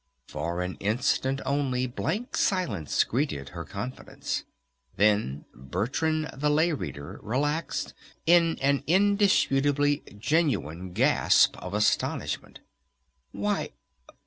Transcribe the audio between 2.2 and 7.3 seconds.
silence greeted her confidence. Then "Bertrand the Lay Reader"